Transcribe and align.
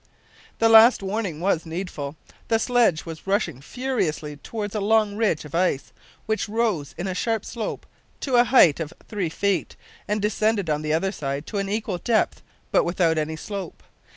The 0.57 0.67
last 0.67 1.03
warning 1.03 1.41
was 1.41 1.63
needful. 1.63 2.15
The 2.47 2.57
sledge 2.57 3.05
was 3.05 3.27
rushing 3.27 3.61
furiously 3.61 4.35
toward 4.37 4.73
a 4.73 4.81
long 4.81 5.15
ridge 5.15 5.45
of 5.45 5.53
ice 5.53 5.93
which 6.25 6.49
rose 6.49 6.95
in 6.97 7.05
a 7.05 7.13
sharp 7.13 7.45
slope 7.45 7.85
to 8.21 8.33
a 8.37 8.43
height 8.45 8.79
of 8.79 8.95
three 9.07 9.29
feet, 9.29 9.75
and 10.07 10.19
descended 10.19 10.71
on 10.71 10.81
the 10.81 10.91
other 10.91 11.11
side 11.11 11.45
to 11.45 11.59
an 11.59 11.69
equal 11.69 11.99
depth, 11.99 12.41
but 12.71 12.83
without 12.83 13.19
any 13.19 13.35
slope. 13.35 13.83